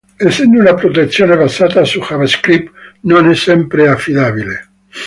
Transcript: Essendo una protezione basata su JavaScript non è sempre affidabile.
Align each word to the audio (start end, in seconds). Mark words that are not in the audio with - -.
Essendo 0.19 0.57
una 0.59 0.73
protezione 0.73 1.37
basata 1.37 1.83
su 1.85 1.99
JavaScript 1.99 2.73
non 3.01 3.29
è 3.29 3.35
sempre 3.35 3.87
affidabile. 3.87 4.69